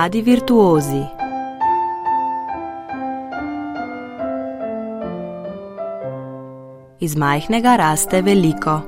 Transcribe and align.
Mladi 0.00 0.22
virtuozi. 0.22 1.02
Iz 7.00 7.16
majhnega 7.16 7.74
raste 7.76 8.22
veliko. 8.24 8.80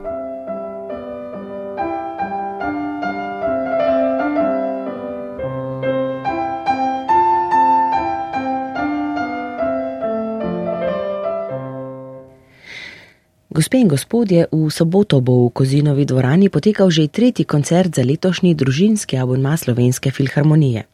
Gospe 13.52 13.76
in 13.76 13.88
gospodje, 13.88 14.46
v 14.48 14.70
soboto 14.72 15.20
bo 15.20 15.44
v 15.44 15.52
Kozinovi 15.52 16.08
dvorani 16.08 16.48
potekal 16.48 16.88
že 16.88 17.12
tretji 17.12 17.44
koncert 17.44 18.00
za 18.00 18.00
letošnji 18.00 18.54
družinski 18.56 19.20
abonma 19.20 19.60
Slovenske 19.60 20.08
filharmonije. 20.10 20.88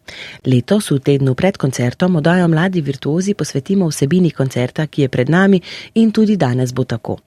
Letos 0.46 0.90
v 0.90 0.98
tednu 0.98 1.34
pred 1.34 1.56
koncertom 1.56 2.16
odajo 2.16 2.48
mladi 2.48 2.80
virtuozi 2.80 3.34
posvetimo 3.34 3.88
vsebini 3.88 4.30
koncerta, 4.30 4.86
ki 4.86 5.02
je 5.02 5.08
pred 5.08 5.28
nami 5.28 5.60
in 5.94 6.12
tudi 6.12 6.36
danes 6.36 6.72
bo 6.72 6.84
tako. 6.84 7.18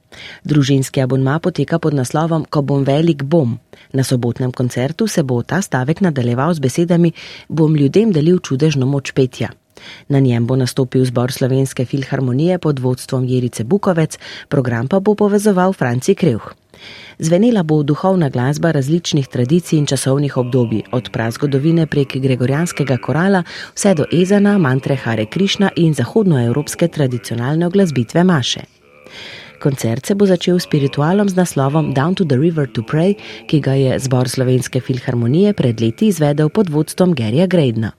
Družinski 0.44 1.02
abonma 1.02 1.40
poteka 1.40 1.80
pod 1.80 1.94
naslovom 1.94 2.45
Ko 2.49 2.62
bom 2.62 2.84
velik 2.84 3.23
bom. 3.23 3.57
Na 3.94 4.04
sobotnem 4.04 4.52
koncertu 4.52 5.07
se 5.07 5.23
bo 5.23 5.44
ta 5.44 5.62
stavek 5.62 6.02
nadaljeval 6.02 6.54
z 6.54 6.59
besedami 6.59 7.13
Bom 7.49 7.76
ljudem 7.76 8.12
delil 8.12 8.40
čudežno 8.40 8.85
moč 8.85 9.12
petja. 9.12 9.52
Na 10.08 10.20
njem 10.20 10.48
bo 10.48 10.55
nastopil 10.55 11.05
zbor 11.05 11.31
Slovenske 11.31 11.85
filharmonije 11.85 12.59
pod 12.59 12.80
vodstvom 12.80 13.26
Jerice 13.26 13.63
Bukovec, 13.63 14.18
program 14.48 14.88
pa 14.88 14.99
bo 14.99 15.15
povezoval 15.15 15.73
Franci 15.73 16.15
Krevh. 16.15 16.54
Zvenela 17.20 17.63
bo 17.63 17.84
duhovna 17.84 18.29
glasba 18.29 18.71
različnih 18.71 19.27
tradicij 19.27 19.77
in 19.77 19.85
časovnih 19.85 20.38
obdobij, 20.38 20.82
od 20.91 21.10
prazgodovine 21.12 21.85
prek 21.85 22.15
gregorijanskega 22.18 22.98
korala 22.98 23.43
vse 23.76 23.93
do 23.93 24.05
Ezana, 24.12 24.57
mantre 24.57 24.96
Hare 24.96 25.26
Krišna 25.26 25.70
in 25.76 25.93
zahodnoevropske 25.93 26.88
tradicionalne 26.88 27.68
oglasbitve 27.68 28.23
Maše. 28.23 28.62
Koncert 29.62 30.05
se 30.05 30.16
bo 30.16 30.26
začel 30.26 30.57
s 30.60 30.66
spiritualom 30.66 31.29
z 31.29 31.38
naslovom 31.38 31.93
Down 31.93 32.16
to 32.16 32.26
the 32.26 32.35
River 32.35 32.66
to 32.66 32.82
Pray, 32.82 33.13
ki 33.45 33.60
ga 33.62 33.77
je 33.77 33.99
zbor 33.99 34.29
Slovenske 34.29 34.82
filharmonije 34.82 35.54
pred 35.54 35.82
leti 35.82 36.07
izvedel 36.07 36.49
pod 36.49 36.70
vodstvom 36.70 37.13
Gerija 37.13 37.45
Grejdna. 37.45 37.91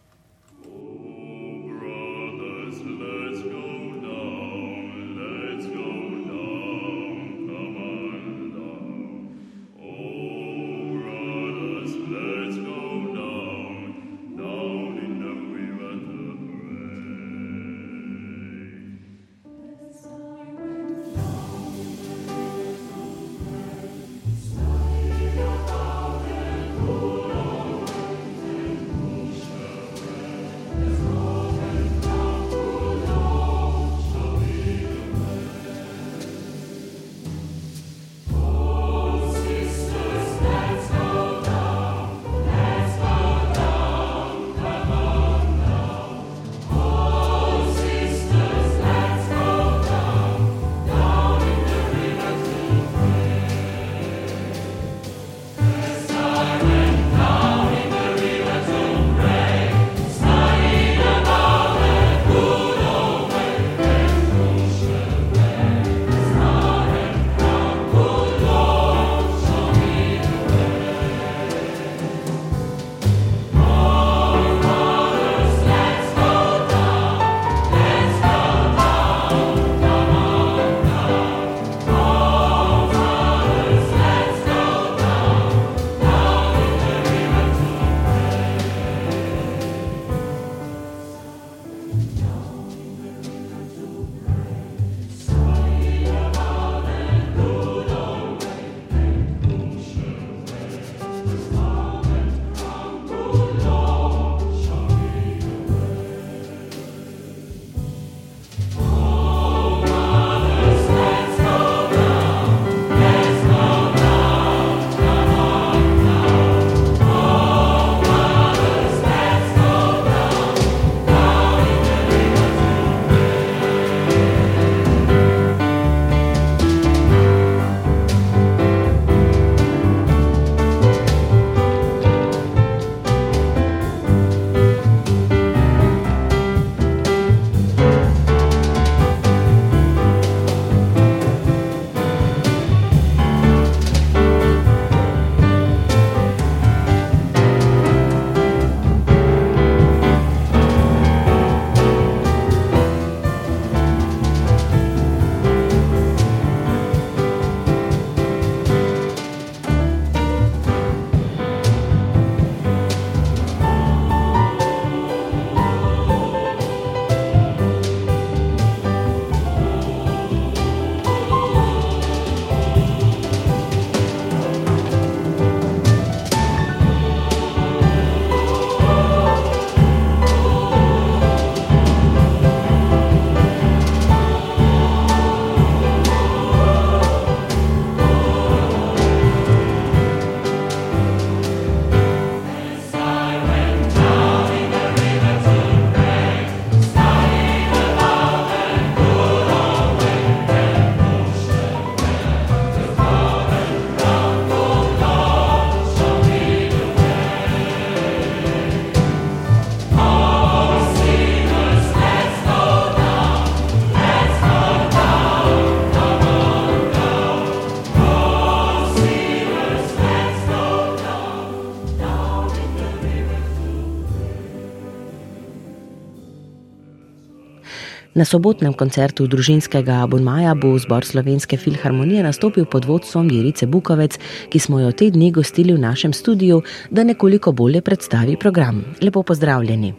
Na 228.23 228.27
sobotnem 228.27 228.71
koncertu 228.79 229.25
družinskega 229.27 229.97
abonmaja 230.05 230.53
bo 230.55 230.69
zbor 230.79 231.03
Slovenske 231.03 231.57
filharmonije 231.59 232.21
nastopil 232.23 232.69
pod 232.71 232.85
vodstvom 232.87 233.27
Jerice 233.35 233.67
Bukovec, 233.67 234.15
ki 234.47 234.59
smo 234.63 234.79
jo 234.79 234.93
te 234.95 235.09
dni 235.11 235.33
gostili 235.35 235.75
v 235.75 235.81
našem 235.83 236.13
studiu, 236.15 236.61
da 236.87 237.03
nekoliko 237.03 237.51
bolje 237.51 237.81
predstavi 237.83 238.37
program. 238.39 238.79
Lepo 239.03 239.25
pozdravljeni. 239.27 239.91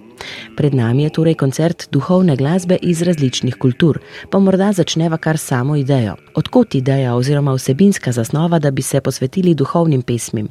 Pred 0.56 0.78
nami 0.80 1.04
je 1.04 1.10
torej 1.18 1.36
koncert 1.42 1.90
duhovne 1.92 2.38
glasbe 2.40 2.78
iz 2.80 3.02
različnih 3.04 3.58
kultur, 3.60 4.00
pa 4.32 4.40
morda 4.40 4.72
začneva 4.72 5.20
kar 5.20 5.38
samo 5.38 5.76
idejo. 5.76 6.16
Odkot 6.40 6.80
ideja 6.80 7.18
oziroma 7.20 7.58
vsebinska 7.60 8.16
zasnova, 8.16 8.60
da 8.60 8.72
bi 8.72 8.82
se 8.82 9.02
posvetili 9.02 9.52
duhovnim 9.52 10.02
pesmim? 10.02 10.48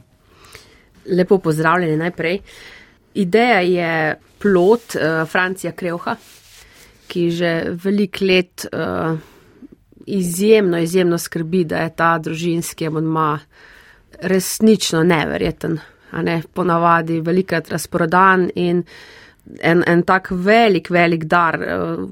Lepo 1.09 1.39
pozdravljeni 1.39 1.97
najprej. 1.97 2.39
Ideja 3.15 3.61
je 3.65 4.21
plot 4.43 5.01
uh, 5.01 5.29
Francija 5.29 5.73
Krevha, 5.73 6.17
ki 7.13 7.29
že 7.31 7.53
velik 7.85 8.21
let 8.25 8.67
uh, 8.73 9.19
izjemno, 10.07 10.79
izjemno 10.81 11.19
skrbi, 11.19 11.65
da 11.69 11.85
je 11.85 11.95
ta 11.97 12.13
družinski 12.19 12.89
abonma 12.89 13.39
resnično 14.23 15.03
neverjeten. 15.05 15.79
Ne? 16.13 16.43
Ponavadi 16.55 17.21
velikrat 17.25 17.71
razprodan 17.73 18.51
in 18.55 18.83
en, 19.61 19.83
en 19.87 20.03
tak 20.03 20.31
velik, 20.31 20.91
velik 20.91 21.25
dar 21.25 21.59
uh, 21.61 22.05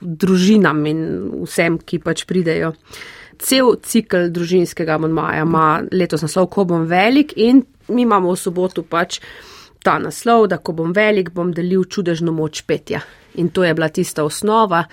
družinam 0.00 0.86
in 0.86 1.02
vsem, 1.44 1.78
ki 1.78 2.00
pač 2.04 2.24
pridejo. 2.28 2.74
Cel 3.42 3.74
cikl 3.82 4.28
družinskega 4.34 4.96
abonmaja 4.98 5.42
ima 5.44 5.68
letos 5.92 6.22
naslov, 6.22 6.50
ko 6.54 6.64
bom 6.68 6.86
velik 6.88 7.34
in 7.36 7.64
mi 7.88 8.04
imamo 8.06 8.32
v 8.32 8.40
soboto 8.40 8.84
pač 8.86 9.18
ta 9.84 9.98
naslov, 10.00 10.46
da 10.48 10.58
ko 10.58 10.72
bom 10.72 10.92
velik, 10.96 11.30
bom 11.30 11.52
delil 11.52 11.84
čudežno 11.84 12.32
moč 12.32 12.62
petja. 12.64 13.02
In 13.40 13.50
to 13.52 13.64
je 13.64 13.74
bila 13.74 13.88
tista 13.92 14.24
osnova. 14.24 14.84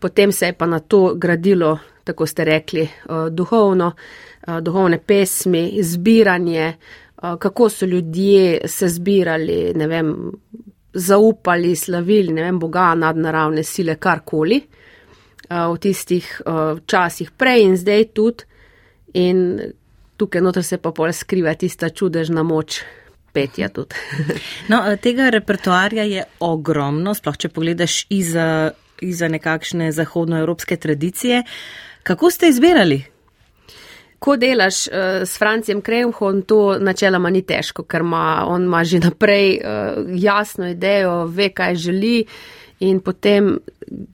Potem 0.00 0.32
se 0.32 0.46
je 0.46 0.56
pa 0.56 0.66
na 0.66 0.78
to 0.78 1.14
gradilo, 1.14 1.78
tako 2.04 2.26
ste 2.26 2.44
rekli, 2.44 2.82
uh, 2.82 3.26
duhovno, 3.28 3.92
uh, 3.92 4.60
duhovne 4.62 4.98
pesmi, 4.98 5.82
zbiranje, 5.82 6.68
uh, 6.70 7.34
kako 7.38 7.68
so 7.68 7.86
ljudje 7.86 8.68
se 8.68 8.88
zbirali, 8.88 9.72
ne 9.74 9.86
vem, 9.86 10.14
zaupali, 10.94 11.74
slavili, 11.76 12.32
ne 12.32 12.42
vem, 12.42 12.58
Boga, 12.58 12.94
nadnaravne 12.94 13.62
sile, 13.62 13.96
karkoli 13.96 14.60
v 15.50 15.78
tistih 15.82 16.26
časih 16.86 17.30
prej 17.34 17.64
in 17.66 17.72
zdaj 17.76 18.04
tudi. 18.14 18.44
In 19.18 19.40
tukaj 20.16 20.42
noter 20.42 20.62
se 20.62 20.78
pa 20.78 20.92
pol 20.94 21.10
skriva 21.12 21.56
tista 21.58 21.88
čudežna 21.90 22.44
moč. 22.46 22.82
Petja 23.32 23.68
tudi. 23.68 23.94
no, 24.72 24.82
tega 25.02 25.30
repertoarja 25.30 26.04
je 26.08 26.24
ogromno, 26.40 27.14
sploh 27.14 27.38
če 27.38 27.52
pogledaš 27.54 28.04
iza, 28.10 28.72
iza 29.00 29.28
nekakšne 29.30 29.92
zahodnoevropske 29.94 30.76
tradicije. 30.76 31.42
Kako 32.02 32.30
ste 32.30 32.50
izbirali? 32.50 33.00
Ko 34.20 34.36
delaš 34.36 34.86
uh, 34.88 34.94
s 35.24 35.38
Francijem 35.38 35.80
Kremhom, 35.80 36.42
to 36.42 36.76
načeloma 36.78 37.30
ni 37.32 37.40
težko, 37.46 37.86
ker 37.88 38.02
ma, 38.04 38.44
on 38.48 38.66
ima 38.68 38.82
že 38.84 39.00
naprej 39.00 39.60
uh, 39.60 40.02
jasno 40.20 40.68
idejo, 40.68 41.24
ve, 41.26 41.48
kaj 41.54 41.74
želi 41.74 42.24
in 42.80 43.00
potem 43.00 43.58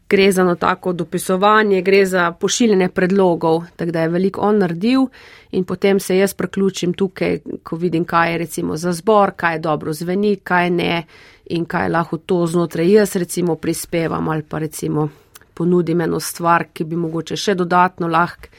gre 0.09 0.33
za 0.33 0.45
no 0.45 0.55
tako 0.55 0.93
dopisovanje, 0.93 1.83
gre 1.83 2.07
za 2.07 2.33
pošiljanje 2.33 2.89
predlogov, 2.89 3.63
tako 3.77 3.91
da 3.91 4.03
je 4.03 4.09
veliko 4.09 4.41
on 4.41 4.59
naredil 4.59 5.07
in 5.51 5.65
potem 5.65 6.01
se 6.01 6.17
jaz 6.19 6.35
priključim 6.35 6.95
tukaj, 6.95 7.39
ko 7.67 7.77
vidim, 7.77 8.05
kaj 8.07 8.33
je 8.33 8.39
recimo 8.39 8.77
za 8.77 8.93
zbor, 8.95 9.35
kaj 9.37 9.55
je 9.55 9.65
dobro 9.67 9.93
zveni, 9.93 10.37
kaj 10.37 10.71
ne 10.71 11.03
in 11.51 11.65
kaj 11.67 11.89
lahko 11.89 12.19
to 12.19 12.45
znotraj 12.47 12.93
jaz 12.93 13.17
recimo 13.17 13.57
prispevam 13.57 14.29
ali 14.29 14.43
pa 14.43 14.59
recimo 14.59 15.09
ponudim 15.55 16.01
eno 16.01 16.21
stvar, 16.21 16.67
ki 16.73 16.85
bi 16.85 16.97
mogoče 16.97 17.37
še 17.37 17.55
dodatno 17.55 18.09
lahko 18.13 18.53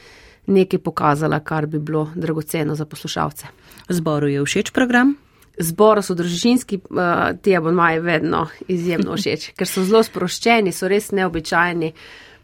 nekaj 0.47 0.79
pokazala, 0.79 1.39
kar 1.39 1.67
bi 1.67 1.79
bilo 1.79 2.07
dragoceno 2.15 2.75
za 2.75 2.85
poslušalce. 2.85 3.47
Zboru 3.89 4.27
je 4.27 4.43
všeč 4.45 4.71
program? 4.71 5.15
Zboru 5.59 6.01
so 6.01 6.15
družinski, 6.15 6.79
uh, 6.89 7.33
ti 7.41 7.55
abonmaji 7.57 7.99
vedno 7.99 8.45
izjemno 8.67 9.17
všeč, 9.17 9.49
ker 9.57 9.67
so 9.67 9.83
zelo 9.83 10.03
sproščeni, 10.03 10.71
so 10.71 10.87
res 10.87 11.11
neobičajni 11.11 11.91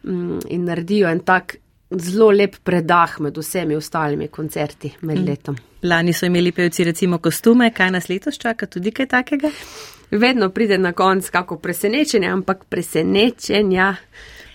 um, 0.04 0.38
in 0.48 0.68
naredijo 0.68 1.08
en 1.08 1.24
tak 1.24 1.56
zelo 2.00 2.30
lep 2.30 2.56
predah 2.64 3.18
med 3.20 3.38
vsemi 3.38 3.76
ostalimi 3.76 4.28
koncerti 4.28 4.92
med 5.00 5.18
mm. 5.18 5.24
letom. 5.24 5.56
Lani 5.82 6.12
so 6.12 6.26
imeli 6.26 6.52
pevci 6.52 6.84
recimo 6.84 7.18
kostume, 7.18 7.70
kaj 7.70 7.90
nas 7.90 8.08
letos 8.08 8.38
čaka, 8.38 8.66
tudi 8.66 8.90
kaj 8.90 9.06
takega? 9.06 9.50
Vedno 10.10 10.48
pride 10.50 10.78
na 10.78 10.92
konc 10.92 11.28
kako 11.30 11.58
presenečenje, 11.58 12.28
ampak 12.28 12.64
presenečenja 12.68 13.94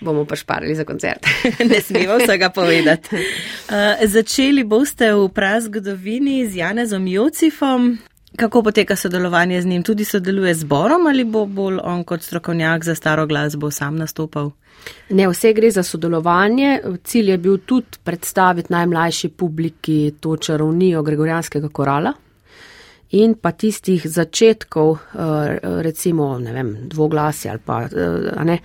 bomo 0.00 0.24
pa 0.24 0.36
šparili 0.36 0.74
za 0.74 0.84
koncert. 0.84 1.26
ne 1.70 1.80
smemo 1.80 2.16
vsega 2.16 2.50
povedati. 2.50 3.16
Uh, 3.16 4.08
začeli 4.14 4.64
boste 4.64 5.12
v 5.14 5.28
prazgodovini 5.28 6.46
z 6.46 6.56
Janezom 6.56 7.06
Jocifom. 7.06 7.98
Kako 8.40 8.62
poteka 8.62 8.96
sodelovanje 8.96 9.62
z 9.62 9.66
njim? 9.66 9.82
Tudi 9.82 10.04
sodeluje 10.04 10.54
z 10.54 10.64
Borom 10.64 11.06
ali 11.06 11.24
bo 11.24 11.46
bolj 11.46 11.78
on 11.84 12.04
kot 12.04 12.22
strokovnjak 12.22 12.84
za 12.84 12.94
staro 12.94 13.26
glasbo 13.26 13.70
sam 13.70 13.96
nastopal? 13.96 14.50
Ne, 15.10 15.26
vse 15.28 15.52
gre 15.52 15.70
za 15.70 15.82
sodelovanje. 15.82 16.80
Cilj 17.04 17.30
je 17.30 17.38
bil 17.38 17.58
tudi 17.58 18.00
predstaviti 18.04 18.72
najmlajši 18.72 19.28
publiki 19.28 20.14
to 20.20 20.36
čarovnijo 20.36 21.02
Gregorijanskega 21.02 21.68
korala 21.68 22.12
in 23.10 23.34
pa 23.34 23.52
tistih 23.52 24.06
začetkov, 24.06 24.94
eh, 24.94 25.58
recimo, 25.82 26.38
ne 26.38 26.52
vem, 26.52 26.76
dvoglasi 26.88 27.48
ali 27.48 27.58
pa 27.64 27.82
eh, 27.82 28.44
ne 28.44 28.58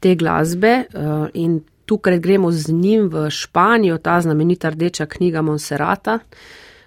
te 0.00 0.14
glasbe 0.14 0.84
uh, 0.94 1.28
in 1.34 1.60
tukaj 1.86 2.18
gremo 2.18 2.52
z 2.52 2.72
njim 2.72 3.08
v 3.08 3.30
Španijo, 3.30 3.98
ta 3.98 4.20
znamenita 4.20 4.70
rdeča 4.70 5.06
knjiga 5.06 5.42
Monserrata. 5.42 6.18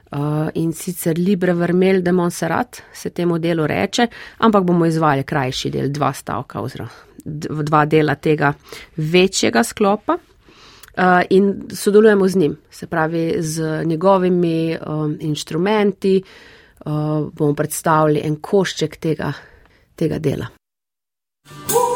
Uh, 0.09 0.49
in 0.57 0.71
sicer 0.73 1.13
Libre 1.17 1.53
Vermel 1.53 2.01
de 2.01 2.11
Monserrat 2.11 2.79
se 2.93 3.11
temu 3.13 3.37
delu 3.37 3.67
reče, 3.67 4.07
ampak 4.41 4.63
bomo 4.65 4.87
izvali 4.89 5.23
krajši 5.23 5.69
del, 5.69 5.91
dva 5.93 6.09
stavka 6.13 6.63
oziroma 6.65 6.89
dva 7.25 7.85
dela 7.85 8.15
tega 8.15 8.53
večjega 8.97 9.63
sklopa 9.63 10.13
uh, 10.13 11.21
in 11.29 11.53
sodelujemo 11.73 12.27
z 12.27 12.35
njim, 12.35 12.57
se 12.69 12.87
pravi 12.87 13.35
z 13.39 13.83
njegovimi 13.85 14.77
um, 14.87 15.17
inštrumenti, 15.19 16.23
uh, 16.85 16.91
bomo 17.33 17.53
predstavili 17.53 18.21
en 18.23 18.35
košček 18.35 18.97
tega, 18.97 19.33
tega 19.95 20.19
dela. 20.19 20.47
Uh! 21.49 21.88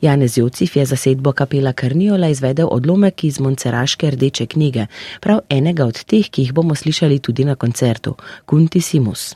Janez 0.00 0.38
Jocif 0.38 0.76
je 0.76 0.84
zasedbo 0.86 1.32
kapela 1.32 1.72
Karniola 1.72 2.28
izvedel 2.28 2.68
odlomek 2.70 3.24
iz 3.24 3.40
Monceraške 3.40 4.10
rdeče 4.10 4.46
knjige, 4.46 4.86
prav 5.20 5.40
enega 5.48 5.86
od 5.86 6.04
teh, 6.04 6.30
ki 6.30 6.42
jih 6.42 6.52
bomo 6.54 6.74
slišali 6.74 7.18
tudi 7.18 7.44
na 7.44 7.54
koncertu, 7.54 8.14
Kunti 8.46 8.80
Simus. 8.80 9.34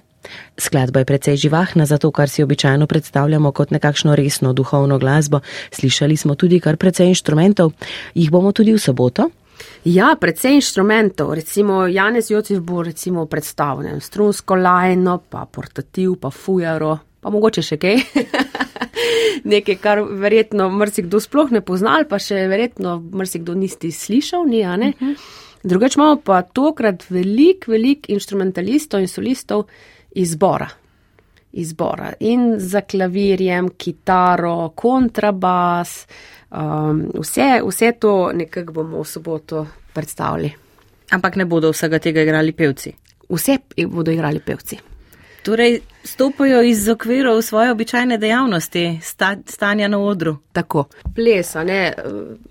Skladba 0.59 1.01
je 1.01 1.05
precej 1.05 1.37
živahna, 1.37 1.87
zato 1.87 2.11
kar 2.11 2.29
si 2.29 2.43
običajno 2.43 2.87
predstavljamo 2.87 3.53
kot 3.53 3.71
nekakšno 3.71 4.15
resno 4.15 4.53
duhovno 4.53 4.99
glasbo. 4.99 5.41
Slišali 5.71 6.17
smo 6.17 6.35
tudi 6.35 6.61
kar 6.61 6.77
precej 6.77 7.09
inštrumentov, 7.09 7.73
jih 8.15 8.31
bomo 8.31 8.53
tudi 8.53 8.73
v 8.73 8.79
soboto. 8.79 9.31
Ja, 9.85 10.17
precej 10.21 10.55
inštrumentov, 10.55 11.35
recimo 11.35 11.87
Janez 11.87 12.31
Jocif 12.31 12.61
bo 12.61 12.83
recimo 12.83 13.27
predstavljen 13.27 14.01
strunsko 14.01 14.55
lajno, 14.55 15.19
pa 15.31 15.47
portativ, 15.47 16.15
pa 16.21 16.31
fujaro, 16.31 16.99
pa 17.23 17.31
mogoče 17.31 17.63
še 17.63 17.79
kaj. 17.81 18.03
Nekaj, 19.53 19.79
kar 19.83 20.03
verjetno 20.03 20.69
mrsikdo 20.71 21.21
sploh 21.23 21.55
ne 21.55 21.63
poznal, 21.65 22.05
pa 22.11 22.19
še 22.23 22.45
verjetno 22.51 22.99
mrsikdo 23.01 23.55
niste 23.59 23.91
slišal, 23.95 24.45
ni, 24.51 24.65
a 24.67 24.77
ne? 24.77 24.93
Uh 24.99 25.09
-huh. 25.09 25.41
Drugač 25.63 25.97
imamo 25.97 26.19
pa 26.25 26.43
tokrat 26.43 27.05
velik, 27.11 27.69
velik 27.69 28.09
instrumentalistov 28.11 29.01
in 29.01 29.09
solistov 29.09 29.69
izbora. 30.11 30.69
Izbora 31.53 32.13
in 32.21 32.55
za 32.59 32.81
klavirjem, 32.81 33.69
kitaro, 33.79 34.73
kontrabas, 34.75 36.07
um, 36.51 37.05
vse, 37.15 37.61
vse 37.67 37.93
to 38.01 38.33
nekako 38.35 38.73
bomo 38.73 39.03
v 39.03 39.07
soboto 39.07 39.67
predstavili. 39.95 40.53
Ampak 41.11 41.37
ne 41.37 41.45
bodo 41.45 41.71
vsega 41.71 41.99
tega 41.99 42.23
igrali 42.23 42.53
pevci. 42.53 42.93
Vse 43.29 43.59
bodo 43.87 44.11
igrali 44.11 44.41
pevci. 44.41 44.92
Torej, 45.43 45.81
stopajo 46.05 46.63
iz 46.63 46.89
okvirov 46.89 47.43
svoje 47.43 47.71
običajne 47.71 48.19
dejavnosti, 48.19 48.99
sta, 49.03 49.37
stanja 49.47 49.89
na 49.89 49.99
odru. 49.99 50.37
Tako, 50.53 50.85
ples, 51.15 51.55
ne, 51.55 51.95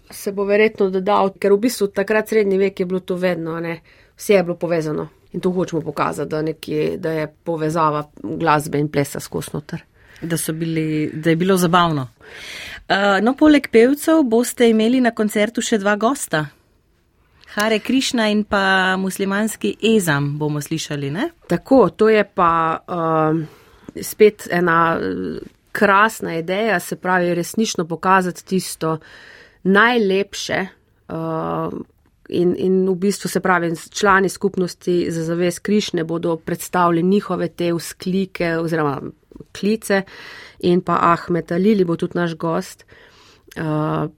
se 0.09 0.31
bo 0.31 0.43
verjetno 0.43 0.89
dodal, 0.89 1.31
ker 1.39 1.53
v 1.53 1.59
bistvu 1.67 1.87
takrat 1.95 2.29
srednji 2.29 2.57
vek 2.57 2.79
je 2.79 2.85
bilo 2.85 2.99
to 2.99 3.15
vedno, 3.15 3.59
ne, 3.59 3.79
vse 4.17 4.33
je 4.33 4.43
bilo 4.43 4.55
povezano. 4.55 5.07
In 5.31 5.39
to 5.39 5.51
hočemo 5.51 5.81
pokazati, 5.81 6.29
da, 6.29 6.41
nekje, 6.41 6.97
da 6.97 7.11
je 7.11 7.27
povezava 7.43 8.03
glasbe 8.23 8.79
in 8.79 8.89
plesa 8.91 9.19
skozi 9.19 9.49
noter. 9.53 9.85
Da, 10.21 10.37
bili, 10.53 11.11
da 11.13 11.29
je 11.29 11.35
bilo 11.35 11.57
zabavno. 11.57 12.07
Uh, 12.89 13.23
no, 13.23 13.33
poleg 13.39 13.69
pevcev 13.71 14.23
boste 14.23 14.67
imeli 14.69 14.99
na 15.01 15.15
koncertu 15.15 15.61
še 15.63 15.79
dva 15.79 15.95
gosta. 15.95 16.45
Hare 17.51 17.79
Krišna 17.79 18.29
in 18.31 18.43
pa 18.43 18.95
muslimanski 18.97 19.75
Ezam 19.95 20.37
bomo 20.39 20.61
slišali, 20.61 21.11
ne? 21.11 21.29
Tako, 21.47 21.89
to 21.89 22.09
je 22.09 22.23
pa 22.23 22.79
uh, 22.87 23.41
spet 24.01 24.47
ena 24.51 24.99
krasna 25.71 26.37
ideja, 26.37 26.79
se 26.79 26.95
pravi 26.95 27.35
resnično 27.35 27.87
pokazati 27.87 28.45
tisto 28.45 28.97
najlepše, 29.63 30.65
uh, 31.07 31.73
in, 32.29 32.55
in 32.57 32.89
v 32.89 32.95
bistvu 32.95 33.29
se 33.29 33.39
pravi, 33.39 33.73
člani 33.91 34.29
skupnosti 34.29 35.11
za 35.11 35.23
zaves 35.23 35.59
Krišne 35.59 36.03
bodo 36.03 36.37
predstavili 36.37 37.03
njihove 37.03 37.47
te 37.47 37.73
vzklike 37.73 38.57
oziroma 38.57 39.01
klice 39.59 40.01
in 40.59 40.81
pa 40.81 40.97
Ahmed 41.01 41.51
Alili 41.51 41.85
bo 41.85 41.95
tudi 41.95 42.17
naš 42.17 42.35
gost. 42.35 42.85
Uh, 42.87 43.10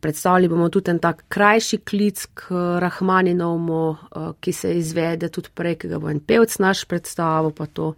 predstavili 0.01 0.47
bomo 0.47 0.69
tudi 0.69 0.91
en 0.91 0.99
tak 0.99 1.23
krajši 1.29 1.77
klic 1.77 2.25
k 2.33 2.53
Rahmaninovmu, 2.79 3.89
uh, 3.89 4.33
ki 4.39 4.53
se 4.53 4.73
izvede 4.77 5.29
tudi 5.29 5.49
prej, 5.53 5.75
ki 5.75 5.87
ga 5.87 5.99
bo 5.99 6.09
en 6.09 6.19
pevc 6.19 6.59
naš 6.59 6.85
predstavil 6.85 7.51
pa 7.51 7.65
to. 7.65 7.93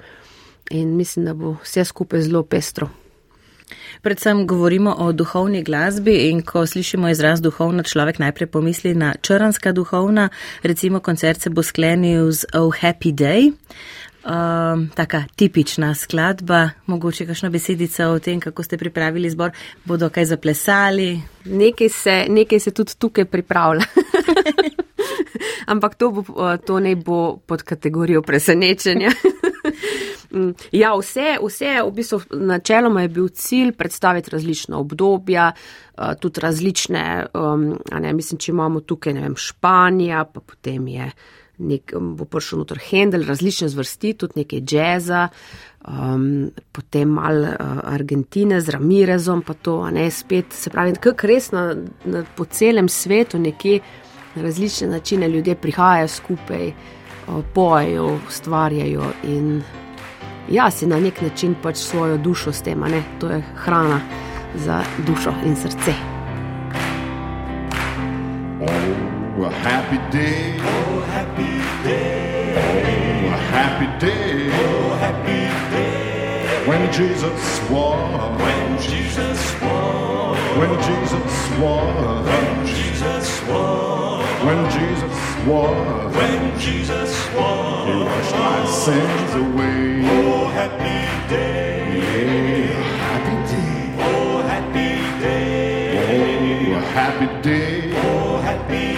In 0.71 0.95
mislim, 0.97 1.25
da 1.25 1.33
bo 1.33 1.57
vse 1.63 1.85
skupaj 1.85 2.21
zelo 2.21 2.43
pestro. 2.43 2.89
Predvsem 4.01 4.47
govorimo 4.47 4.95
o 4.97 5.11
duhovni 5.11 5.63
glasbi 5.63 6.29
in 6.29 6.41
ko 6.41 6.65
slišimo 6.65 7.09
izraz 7.09 7.41
duhovna, 7.41 7.83
človek 7.83 8.19
najprej 8.19 8.47
pomisli 8.47 8.93
na 8.95 9.13
črnska 9.21 9.71
duhovna. 9.71 10.29
Recimo 10.63 10.99
koncert 10.99 11.41
se 11.41 11.49
bo 11.49 11.63
sklenil 11.63 12.31
z 12.31 12.45
Oh 12.53 12.73
Happy 12.81 13.13
Day. 13.13 13.51
Um, 14.25 14.89
taka 14.95 15.23
tipična 15.35 15.93
skladba, 15.95 16.69
mogoče 16.85 17.27
kakšna 17.29 17.49
besedica 17.49 18.07
o 18.09 18.19
tem, 18.19 18.39
kako 18.39 18.63
ste 18.63 18.77
pripravili 18.77 19.29
zbor, 19.29 19.51
bodo 19.85 20.09
kaj 20.09 20.25
zaplesali. 20.25 21.21
Nekaj 21.45 21.89
se, 21.89 22.15
nekaj 22.29 22.59
se 22.59 22.71
tudi 22.71 22.95
tukaj 22.99 23.25
pripravlja. 23.25 23.85
Ampak 25.71 25.95
to, 25.95 26.09
bo, 26.11 26.57
to 26.57 26.79
ne 26.79 26.95
bo 26.95 27.37
pod 27.37 27.63
kategorijo 27.63 28.21
presenečenja. 28.21 29.11
Mm, 30.35 30.51
ja, 30.71 30.95
vse, 30.97 31.37
vse, 31.41 31.77
v 31.85 31.91
bistvu, 31.95 32.19
načeloma 32.31 33.01
je 33.01 33.07
bil 33.07 33.27
cilj 33.29 33.71
predstaviti 33.77 34.31
različna 34.31 34.77
obdobja, 34.77 35.51
uh, 35.53 36.11
tudi 36.19 36.41
različne, 36.41 37.25
um, 37.33 37.77
ne, 38.01 38.13
mislim, 38.13 38.39
če 38.39 38.51
imamo 38.51 38.81
tukaj, 38.81 39.13
ne 39.13 39.21
vem, 39.21 39.35
Španija, 39.37 40.25
pa 40.33 40.41
potem 40.41 40.87
je 40.87 41.11
nek, 41.57 41.93
bo 41.95 42.25
prišel 42.25 42.61
noter 42.61 42.79
Hendel, 42.89 43.25
različne 43.27 43.69
zvrsti, 43.69 44.13
tudi 44.13 44.41
nekaj 44.41 44.61
džeza, 44.61 45.27
um, 45.87 46.49
potem 46.71 47.13
mal 47.17 47.43
uh, 47.43 47.77
Argentine 47.91 48.61
z 48.61 48.75
Ramirezom, 48.75 49.41
pa 49.45 49.53
to, 49.53 49.79
a 49.85 49.91
ne, 49.91 50.09
spet, 50.11 50.53
se 50.53 50.69
pravi, 50.69 50.95
kako 51.01 51.27
res 51.27 51.51
na, 51.55 51.67
na, 52.05 52.25
po 52.35 52.45
celem 52.45 52.89
svetu 52.89 53.39
nekje 53.39 53.79
na 54.35 54.43
različne 54.43 54.87
načine 54.87 55.29
ljudje 55.29 55.55
prihajajo 55.55 56.07
skupaj, 56.07 56.67
uh, 56.67 57.41
pojejo, 57.53 58.17
ustvarjajo 58.27 59.11
in 59.23 59.61
ja, 60.51 60.71
si 60.71 60.87
na 60.87 60.99
nek 60.99 61.21
način 61.21 61.55
pač 61.63 61.77
svojo 61.77 62.17
dušo 62.17 62.53
s 62.53 62.61
tem, 62.61 62.79
ne? 62.79 63.03
to 63.19 63.29
je 63.29 63.43
hrana 63.55 64.01
za 64.55 64.83
dušo 65.07 65.33
in 65.45 65.55
srce. 65.55 66.14
Oh, 69.37 69.49
happy 69.49 69.97
day, 70.17 70.57
oh, 70.61 71.01
happy 71.11 71.59
day, 71.83 72.55
oh, 72.55 73.35
happy 73.51 73.87
day, 73.99 74.49
oh, 74.49 74.95
happy 74.95 75.41
day. 75.75 76.63
When 76.65 76.89
Jesus 76.93 77.37
swore, 77.57 77.97
when 78.39 78.79
Jesus 78.81 79.37
swore, 79.57 80.35
when 80.57 80.71
Jesus 80.79 81.47
swore, 81.49 81.83
when 82.23 82.65
Jesus 82.65 83.27
swore, 83.39 84.23
when 84.45 84.71
Jesus 84.71 85.13
swore, 85.43 86.09
when 86.15 86.57
Jesus 86.57 87.09
swore, 87.25 87.87
He 87.87 87.93
washed 88.07 88.35
my 88.35 88.65
sins 88.65 89.33
away. 89.35 89.99
Oh, 90.15 90.47
happy 90.47 91.03
day. 91.27 91.99
Yeah, 91.99 92.81
happy 93.03 93.35
day. 93.51 93.95
Oh, 93.99 94.41
happy 94.47 94.91
day. 95.19 96.71
Oh, 96.71 96.79
happy 96.79 97.27
day. 97.41 97.91
Oh, 97.97 98.37
happy 98.37 98.75
day. 98.75 98.94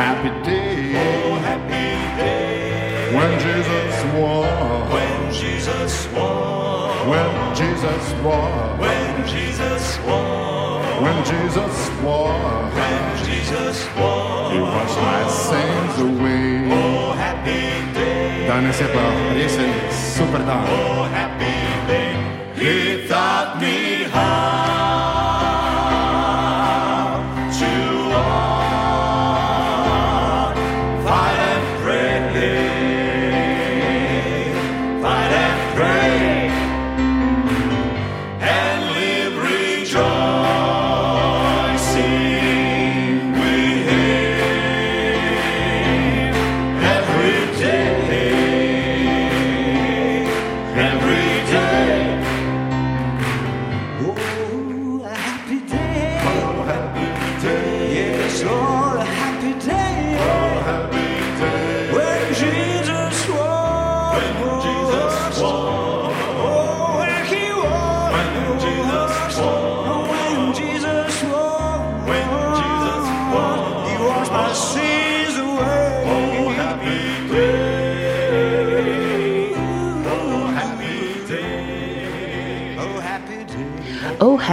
Happy 0.00 0.30
day. 0.48 0.96
Oh, 0.96 1.34
happy 1.44 1.88
day. 2.16 3.14
When 3.14 3.32
Jesus 3.44 3.90
swore. 4.00 4.48
When 4.94 5.18
Jesus 5.40 5.90
swore. 6.04 6.88
When 7.10 7.54
Jesus 7.54 8.00
swore. 8.12 8.80
When 8.80 9.12
Jesus 9.28 9.82
swore. 9.96 10.80
When 11.04 11.16
Jesus 11.30 11.72
swore. 11.86 12.32
When 12.80 13.04
Jesus 13.24 13.74
swore. 13.84 14.52
He 14.52 14.58
washed 14.60 15.00
my 15.04 15.22
sins 15.28 15.94
away. 16.08 16.72
Oh, 16.72 17.12
happy 17.12 17.60
day. 17.92 18.48
Danes 18.48 18.78
je 18.80 18.88
pa 18.94 19.04
resen 19.36 19.70
super 20.16 20.40
dan. 20.48 20.64
Oh, 20.64 21.04
happy 21.12 21.39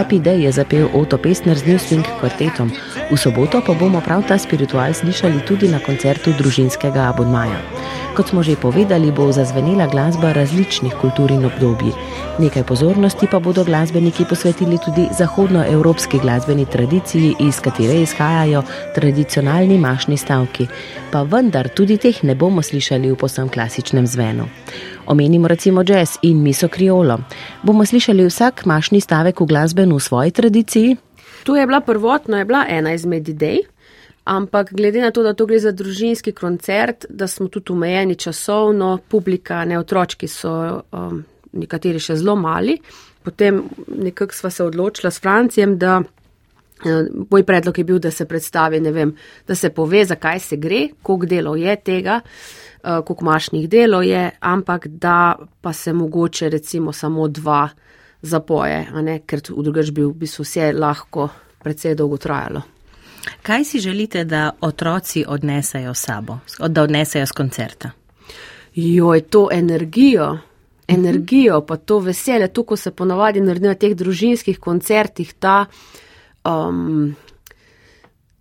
Happy 0.07 0.23
Day 0.23 0.47
je 0.47 0.51
zapel 0.55 0.87
Otto 0.95 1.19
Pestner 1.19 1.59
z 1.59 1.67
New 1.67 1.75
Swing 1.75 2.07
kvartetom. 2.23 2.71
V 3.11 3.19
soboto 3.19 3.59
pa 3.59 3.75
bomo 3.75 3.99
prav 3.99 4.23
ta 4.23 4.39
spiritual 4.39 4.95
slišali 4.95 5.43
tudi 5.43 5.67
na 5.67 5.83
koncertu 5.83 6.31
družinskega 6.31 7.11
abonmaja. 7.11 7.59
Kot 8.15 8.31
smo 8.31 8.39
že 8.39 8.55
povedali, 8.55 9.11
bo 9.11 9.27
zazvenela 9.35 9.83
glasba 9.91 10.31
različnih 10.31 10.95
kultur 11.03 11.27
in 11.35 11.43
obdobij. 11.43 11.91
Nekaj 12.37 12.63
pozornosti 12.63 13.25
pa 13.31 13.39
bodo 13.39 13.63
glasbeniki 13.63 14.25
posvetili 14.29 14.77
tudi 14.85 15.07
zahodnoevropski 15.17 16.19
glasbeni 16.19 16.65
tradiciji, 16.65 17.35
iz 17.39 17.59
katere 17.59 18.01
izhajajo 18.01 18.61
tradicionalni 18.95 19.77
mašni 19.77 20.17
stavki. 20.17 20.67
Pa 21.11 21.23
vendar 21.23 21.69
tudi 21.69 21.97
teh 21.97 22.19
ne 22.23 22.35
bomo 22.35 22.61
slišali 22.61 23.09
v 23.11 23.15
posem 23.17 23.49
klasičnem 23.49 24.07
zvenu. 24.07 24.45
Omenimo 25.05 25.47
recimo 25.47 25.81
jazz 25.83 26.19
in 26.21 26.43
miso 26.43 26.67
kriolo. 26.67 27.17
Bomo 27.63 27.85
slišali 27.85 28.27
vsak 28.27 28.65
mašni 28.65 29.01
stavek 29.01 29.41
v 29.41 29.45
glasbenu 29.45 29.97
v 29.97 30.03
svoji 30.03 30.31
tradiciji? 30.31 30.97
Tu 31.43 31.55
je 31.55 31.65
bila 31.65 31.81
prvotno 31.81 32.37
je 32.37 32.45
bila 32.45 32.65
ena 32.69 32.93
izmed 32.93 33.29
idej, 33.29 33.63
ampak 34.25 34.73
glede 34.73 35.01
na 35.01 35.11
to, 35.11 35.23
da 35.23 35.33
to 35.33 35.45
gre 35.45 35.57
za 35.59 35.71
družinski 35.71 36.31
koncert, 36.31 37.05
da 37.09 37.27
smo 37.27 37.47
tudi 37.47 37.71
omejeni 37.71 38.15
časovno, 38.15 38.99
publika, 39.09 39.65
ne 39.65 39.79
otročki 39.79 40.27
so 40.27 40.81
um, 40.91 41.23
nekateri 41.53 41.99
še 41.99 42.17
zelo 42.19 42.35
mali, 42.35 42.77
potem 43.23 43.63
nekako 43.87 44.33
sva 44.33 44.49
se 44.49 44.63
odločila 44.63 45.11
s 45.11 45.21
Francijem, 45.21 45.77
da 45.77 45.97
uh, 46.01 47.09
moj 47.31 47.43
predlog 47.43 47.77
je 47.77 47.83
bil, 47.83 47.99
da 47.99 48.11
se 48.11 48.25
predstavi, 48.25 48.79
ne 48.79 48.91
vem, 48.91 49.15
da 49.47 49.55
se 49.55 49.69
pove, 49.69 50.05
zakaj 50.05 50.39
se 50.39 50.57
gre, 50.57 50.87
koliko 51.01 51.25
delov 51.25 51.57
je 51.57 51.75
tega. 51.75 52.21
Uh, 52.21 53.01
koliko 53.03 53.25
mašnih 53.25 53.69
delov 53.69 54.05
je, 54.05 54.29
ampak 54.39 54.87
da 54.87 55.35
pa 55.61 55.73
se 55.73 55.93
mogoče 55.93 56.49
recimo 56.49 56.93
samo 56.93 57.27
dva 57.27 57.67
zapoje, 58.21 58.85
ker 59.25 59.41
v 59.49 59.63
drugač 59.63 59.91
bi 59.91 60.05
v 60.05 60.13
bistvu 60.13 60.45
vse 60.45 60.71
lahko 60.73 61.29
precej 61.63 61.95
dolgo 61.95 62.17
trajalo. 62.17 62.61
Kaj 63.43 63.63
si 63.63 63.79
želite, 63.79 64.23
da 64.23 64.51
otroci 64.61 65.25
odnesejo 65.27 65.93
sabo, 65.93 66.39
da 66.67 66.83
odnesejo 66.83 67.25
z 67.25 67.31
koncerta? 67.31 67.91
Joj, 68.75 69.21
to 69.21 69.47
energijo, 69.51 70.37
energijo, 70.87 71.61
pa 71.67 71.77
to 71.77 71.99
veselje, 71.99 72.47
to, 72.47 72.63
ko 72.63 72.75
se 72.75 72.91
ponavadi 72.91 73.41
naredi 73.41 73.67
na 73.67 73.75
teh 73.75 73.95
družinskih 73.95 74.59
koncertih, 74.59 75.33
ta, 75.39 75.65
um, 76.47 77.15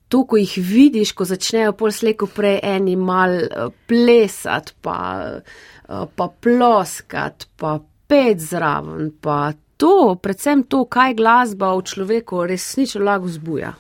to, 0.09 0.23
ko 0.25 0.39
jih 0.39 0.55
vidiš, 0.63 1.13
ko 1.13 1.27
začnejo 1.27 1.75
pol 1.79 1.93
sleko 1.93 2.31
prej 2.31 2.61
eni 2.63 2.97
mal 2.97 3.35
uh, 3.41 3.73
plesati, 3.89 4.77
pa, 4.81 4.99
uh, 5.37 6.07
pa 6.07 6.29
ploskati, 6.29 7.51
pa 7.57 7.79
pet 8.07 8.41
zraven, 8.41 9.11
pa 9.21 9.51
to, 9.77 10.15
predvsem 10.23 10.63
to, 10.71 10.85
kaj 10.87 11.19
glasba 11.19 11.75
v 11.75 11.83
človeku 11.91 12.47
resnično 12.47 13.03
lahko 13.05 13.29
zbuja. 13.29 13.75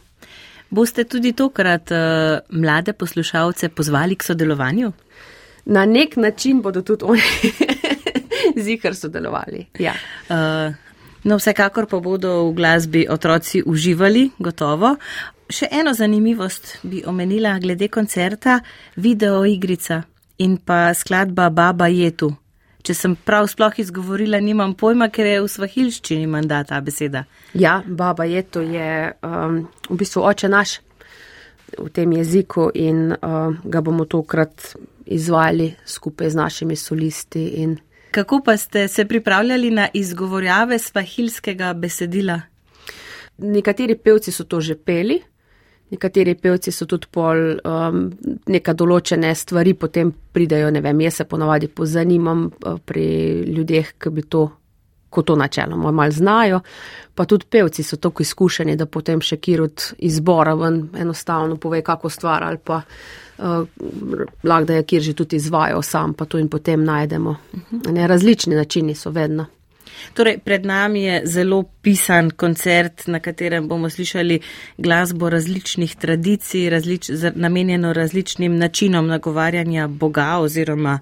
Boste 0.71 1.05
tudi 1.07 1.31
tokrat 1.33 1.95
uh, 1.95 2.43
mlade 2.51 2.93
poslušalce 2.93 3.69
pozvali 3.69 4.19
k 4.19 4.27
sodelovanju? 4.27 4.93
Na 5.67 5.87
nek 5.87 6.17
način 6.17 6.63
bodo 6.63 6.83
tudi 6.83 7.05
oni 7.05 7.23
zihar 8.67 8.95
sodelovali. 8.95 9.67
Ja. 9.79 9.95
Uh, 10.29 10.75
no, 11.25 11.39
vsekakor 11.39 11.89
pa 11.91 12.01
bodo 12.01 12.49
v 12.51 12.55
glasbi 12.57 13.07
otroci 13.11 13.63
uživali, 13.67 14.31
gotovo. 14.39 14.97
Še 15.47 15.69
eno 15.71 15.93
zanimivost 15.95 16.79
bi 16.83 17.05
omenila 17.07 17.59
glede 17.63 17.89
koncerta, 17.89 18.61
video 18.97 19.45
igrica 19.47 20.03
in 20.43 20.59
pa 20.59 20.91
skladba 20.95 21.51
Baba 21.51 21.87
je 21.89 22.11
tu. 22.11 22.33
Če 22.87 22.95
sem 22.95 23.15
prav 23.19 23.49
sploh 23.51 23.79
izgovorila, 23.83 24.39
nimam 24.39 24.77
pojma, 24.79 25.09
ker 25.11 25.27
je 25.27 25.39
v 25.43 25.51
svahilščini 25.51 26.27
mandat 26.31 26.69
ta 26.71 26.79
beseda. 26.85 27.25
Ja, 27.59 27.81
baba 27.87 28.27
je 28.31 28.43
to, 28.47 28.63
je 28.63 28.91
um, 29.27 29.65
v 29.89 29.97
bistvu 29.99 30.23
oče 30.23 30.51
naš 30.53 30.77
v 31.75 31.89
tem 31.91 32.13
jeziku 32.15 32.69
in 32.75 33.11
uh, 33.11 33.57
ga 33.65 33.83
bomo 33.83 34.07
tokrat 34.07 34.77
izvajali 35.07 35.73
skupaj 35.83 36.31
z 36.31 36.39
našimi 36.39 36.77
solisti. 36.79 37.43
In... 37.63 37.75
Kako 38.17 38.41
pa 38.45 38.57
ste 38.57 38.89
se 38.89 39.05
pripravljali 39.05 39.71
na 39.71 39.89
izgovorjave 39.95 40.79
svahilskega 40.79 41.73
besedila? 41.73 42.41
Nekateri 43.39 43.97
pevci 43.99 44.33
so 44.33 44.45
to 44.45 44.61
že 44.61 44.75
peli. 44.75 45.19
Nekateri 45.91 46.35
pevci 46.35 46.73
so 46.73 46.87
tudi 46.87 47.11
pol 47.13 47.61
um, 47.61 47.99
neka 48.49 48.73
določene 48.73 49.35
stvari, 49.35 49.75
potem 49.75 50.15
pridejo, 50.33 50.71
ne 50.73 50.81
vem, 50.81 51.01
jaz 51.05 51.21
se 51.21 51.27
ponovadi 51.29 51.69
pozanimam 51.69 52.47
uh, 52.47 52.79
pri 52.81 53.05
ljudeh, 53.53 53.93
ki 54.01 54.11
bi 54.11 54.25
to, 54.25 54.47
ko 55.17 55.25
to 55.25 55.37
načeloma 55.41 55.91
mal 55.97 56.13
znajo, 56.13 56.61
pa 57.17 57.25
tudi 57.25 57.49
pevci 57.51 57.83
so 57.83 57.97
tako 57.97 58.23
izkušeni, 58.23 58.77
da 58.77 58.87
potem 58.87 59.23
še 59.25 59.41
kirot 59.41 59.93
izbora 60.05 60.55
ven 60.61 60.83
enostavno 60.99 61.57
pove 61.57 61.81
kako 61.83 62.13
stvar 62.13 62.45
ali 62.45 62.61
pa 62.61 62.83
uh, 62.83 63.65
lahko 64.45 64.65
da 64.69 64.81
je 64.81 64.87
kjer 64.93 65.03
že 65.03 65.17
tudi 65.17 65.41
izvajo 65.41 65.83
sam, 65.83 66.15
pa 66.15 66.25
to 66.25 66.39
in 66.39 66.49
potem 66.53 66.85
najdemo. 66.85 67.37
Ne, 67.93 68.07
različni 68.07 68.57
načini 68.57 68.95
so 68.95 69.11
vedno. 69.11 69.47
Torej, 70.15 70.39
pred 70.45 70.67
nami 70.67 71.03
je 71.03 71.21
zelo 71.27 71.63
pisan 71.83 72.31
koncert, 72.31 73.07
na 73.07 73.21
katerem 73.21 73.69
bomo 73.69 73.91
slišali 73.91 74.41
glasbo 74.79 75.31
različnih 75.31 75.97
tradicij, 75.97 76.69
različ, 76.71 77.11
namenjeno 77.35 77.93
različnim 77.93 78.59
načinom 78.59 79.07
nagovarjanja 79.07 79.87
Boga 79.89 80.37
oziroma 80.41 80.99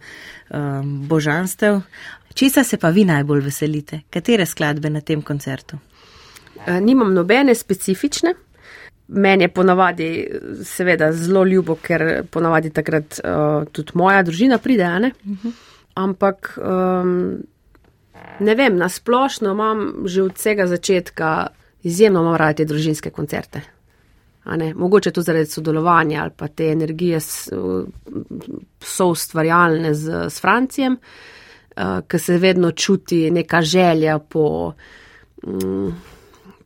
um, 0.51 1.09
božanstev. 1.09 1.81
Česa 2.35 2.65
se 2.65 2.77
pa 2.77 2.91
vi 2.91 3.05
najbolj 3.05 3.41
veselite? 3.41 4.01
Katere 4.11 4.47
skladbe 4.47 4.91
na 4.91 5.01
tem 5.01 5.23
koncertu? 5.23 5.79
E, 6.67 6.81
nimam 6.81 7.15
nobene 7.15 7.55
specifične. 7.55 8.35
Meni 9.09 9.45
je 9.45 9.49
ponavadi 9.49 10.09
seveda 10.65 11.13
zelo 11.13 11.45
ljubo, 11.45 11.75
ker 11.77 12.25
ponavadi 12.31 12.71
takrat 12.73 13.19
uh, 13.21 13.67
tudi 13.73 13.93
moja 13.95 14.23
družina 14.23 14.59
pride, 14.59 14.85
uh 14.85 15.01
mhm. 15.25 15.37
-huh. 15.43 15.53
ampak 15.95 16.59
um, 16.59 17.45
Ne 18.41 18.55
vem, 18.55 18.77
na 18.77 18.89
splošno 18.89 19.53
imam 19.53 19.95
že 20.05 20.23
od 20.23 20.33
vsega 20.35 20.67
začetka 20.67 21.47
izjemno 21.83 22.37
rad 22.37 22.57
te 22.57 22.65
družinske 22.65 23.11
koncerte. 23.11 23.61
Mogoče 24.75 25.11
to 25.11 25.23
zaradi 25.23 25.47
sodelovanja 25.47 26.23
ali 26.23 26.31
pa 26.37 26.49
te 26.49 26.67
energije 26.73 27.21
so 27.21 29.07
ustvarjalne 29.07 29.95
z, 29.95 30.27
s 30.31 30.41
Francijem, 30.41 30.93
uh, 30.93 30.99
ker 32.09 32.21
se 32.21 32.39
vedno 32.39 32.71
čuti 32.71 33.31
neka 33.31 33.63
želja 33.63 34.19
po, 34.19 34.73
um, 35.43 35.95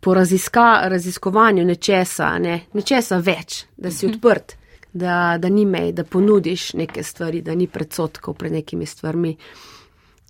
po 0.00 0.14
raziska, 0.14 0.80
raziskovanju 0.84 1.64
nečesa, 1.64 2.38
ne, 2.38 2.60
nečesa 2.72 3.18
več, 3.18 3.64
da 3.76 3.90
si 3.90 4.06
mhm. 4.06 4.14
odprt, 4.14 4.56
da, 4.92 5.36
da 5.38 5.48
ni 5.48 5.64
mej, 5.66 5.92
da 5.92 6.04
ponudiš 6.04 6.72
neke 6.74 7.02
stvari, 7.02 7.42
da 7.42 7.54
ni 7.54 7.66
predsotkov 7.66 8.34
pred 8.34 8.52
nekimi 8.52 8.86
stvarmi. 8.86 9.36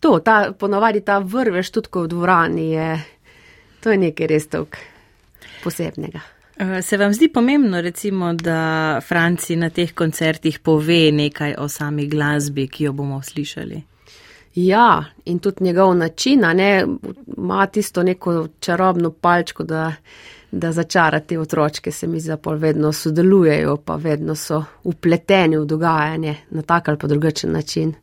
To, 0.00 0.18
ta, 0.22 0.52
ponovadi 0.58 1.00
ta 1.00 1.18
vrvež 1.18 1.70
tudi 1.74 1.88
v 1.94 2.08
dvorani 2.08 2.70
je, 2.70 2.88
to 3.82 3.90
je 3.90 3.98
nekaj 3.98 4.26
res 4.30 4.46
tako 4.46 4.78
posebnega. 5.64 6.20
Eh, 6.58 6.82
se 6.82 6.96
vam 6.96 7.12
zdi 7.14 7.28
pomembno, 7.32 7.80
recimo, 7.80 8.32
da 8.34 9.00
Franci 9.08 9.56
na 9.56 9.70
teh 9.70 9.94
koncertih 9.94 10.58
pove 10.58 11.12
nekaj 11.12 11.54
o 11.58 11.68
sami 11.68 12.06
glasbi, 12.06 12.66
ki 12.68 12.84
jo 12.84 12.92
bomo 12.92 13.22
slišali? 13.22 13.82
Ja, 14.58 15.04
in 15.24 15.38
tudi 15.38 15.64
njegov 15.64 15.94
način, 15.94 16.40
ne, 16.40 16.86
ima 17.36 17.66
tisto 17.66 18.02
neko 18.02 18.48
čarobno 18.60 19.10
palčko, 19.10 19.62
da, 19.64 19.92
da 20.50 20.72
začara 20.72 21.20
te 21.20 21.38
otročke, 21.38 21.92
se 21.92 22.06
mi 22.06 22.20
zapol 22.20 22.56
vedno 22.56 22.92
sodelujejo, 22.92 23.76
pa 23.76 23.96
vedno 23.96 24.34
so 24.34 24.64
upleteni 24.84 25.58
v 25.58 25.64
dogajanje 25.64 26.34
na 26.50 26.62
tak 26.62 26.88
ali 26.88 26.98
pa 26.98 27.06
drugačen 27.06 27.52
način. 27.52 27.94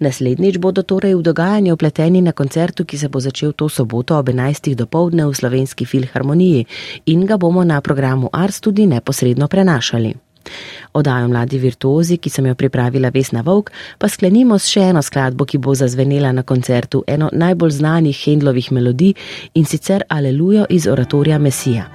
Naslednjič 0.00 0.58
bodo 0.58 0.82
torej 0.82 1.14
v 1.14 1.22
dogajanje 1.22 1.72
upleteni 1.72 2.22
na 2.22 2.32
koncertu, 2.32 2.84
ki 2.84 2.98
se 2.98 3.08
bo 3.08 3.20
začel 3.20 3.52
to 3.52 3.68
soboto 3.68 4.18
ob 4.18 4.28
11. 4.28 4.74
dopoledne 4.74 5.26
v 5.26 5.34
Slovenski 5.34 5.84
filharmoniji 5.84 6.64
in 7.06 7.26
ga 7.26 7.36
bomo 7.36 7.64
na 7.64 7.80
programu 7.80 8.28
Ars 8.32 8.60
tudi 8.60 8.86
neposredno 8.86 9.48
prenašali. 9.48 10.14
Odajo 10.92 11.28
mladi 11.28 11.58
virtuozi, 11.58 12.18
ki 12.18 12.30
sem 12.30 12.46
jo 12.46 12.54
pripravila 12.54 13.10
Vesna 13.14 13.42
Vovk, 13.46 13.70
pa 13.98 14.08
sklenimo 14.08 14.58
s 14.58 14.70
še 14.72 14.88
eno 14.90 15.02
skladbo, 15.02 15.44
ki 15.44 15.58
bo 15.58 15.74
zazvenela 15.74 16.32
na 16.32 16.42
koncertu 16.42 17.04
eno 17.06 17.30
najbolj 17.32 17.76
znanih 17.78 18.24
Hendlovih 18.26 18.72
melodij 18.72 19.14
in 19.54 19.64
sicer 19.64 20.04
Alelujo 20.08 20.66
iz 20.70 20.86
oratorija 20.86 21.38
Mesija. 21.38 21.86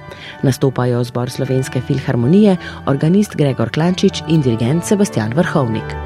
Nastopajo 0.42 1.04
zbor 1.04 1.30
Slovenske 1.30 1.80
filharmonije, 1.80 2.56
organist 2.86 3.36
Gregor 3.36 3.70
Klančič 3.70 4.22
in 4.28 4.42
dirigent 4.42 4.84
Sebastian 4.84 5.32
Vrhovnik. 5.36 5.96